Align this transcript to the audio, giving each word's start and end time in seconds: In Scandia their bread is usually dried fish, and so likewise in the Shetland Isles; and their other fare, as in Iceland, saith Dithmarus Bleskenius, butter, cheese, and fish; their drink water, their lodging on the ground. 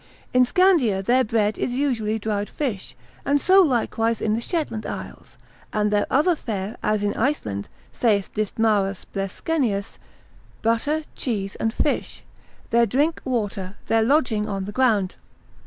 In 0.33 0.45
Scandia 0.45 1.03
their 1.05 1.23
bread 1.23 1.59
is 1.59 1.73
usually 1.73 2.17
dried 2.17 2.49
fish, 2.49 2.95
and 3.23 3.39
so 3.39 3.61
likewise 3.61 4.19
in 4.19 4.33
the 4.33 4.41
Shetland 4.41 4.83
Isles; 4.83 5.37
and 5.71 5.91
their 5.91 6.07
other 6.09 6.35
fare, 6.35 6.75
as 6.81 7.03
in 7.03 7.13
Iceland, 7.13 7.69
saith 7.93 8.33
Dithmarus 8.33 9.05
Bleskenius, 9.13 9.99
butter, 10.63 11.03
cheese, 11.15 11.55
and 11.57 11.71
fish; 11.71 12.23
their 12.71 12.87
drink 12.87 13.21
water, 13.23 13.75
their 13.85 14.01
lodging 14.01 14.49
on 14.49 14.65
the 14.65 14.71
ground. 14.71 15.17